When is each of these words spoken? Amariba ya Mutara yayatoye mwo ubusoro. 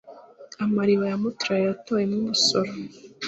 Amariba 0.63 1.03
ya 1.11 1.17
Mutara 1.21 1.55
yayatoye 1.59 2.03
mwo 2.09 2.17
ubusoro. 2.23 2.71